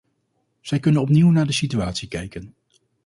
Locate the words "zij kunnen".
0.61-1.01